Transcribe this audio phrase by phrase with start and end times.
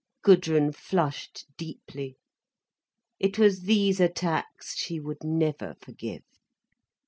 [0.23, 2.17] Gudrun flushed deeply.
[3.19, 6.23] It was these attacks she would never forgive.